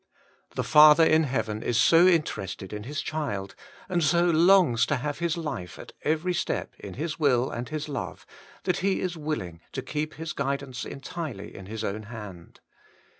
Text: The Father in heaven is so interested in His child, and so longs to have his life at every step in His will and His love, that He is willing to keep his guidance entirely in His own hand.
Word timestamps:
The 0.55 0.63
Father 0.63 1.03
in 1.05 1.25
heaven 1.25 1.61
is 1.61 1.77
so 1.77 2.07
interested 2.07 2.73
in 2.73 2.85
His 2.85 3.03
child, 3.03 3.53
and 3.87 4.03
so 4.03 4.25
longs 4.25 4.87
to 4.87 4.95
have 4.95 5.19
his 5.19 5.37
life 5.37 5.77
at 5.77 5.91
every 6.01 6.33
step 6.33 6.73
in 6.79 6.95
His 6.95 7.19
will 7.19 7.51
and 7.51 7.69
His 7.69 7.87
love, 7.87 8.25
that 8.63 8.77
He 8.77 8.99
is 8.99 9.15
willing 9.15 9.61
to 9.73 9.83
keep 9.83 10.15
his 10.15 10.33
guidance 10.33 10.85
entirely 10.85 11.53
in 11.55 11.67
His 11.67 11.83
own 11.83 12.01
hand. 12.09 12.61